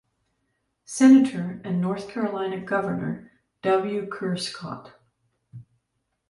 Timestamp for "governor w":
2.59-4.07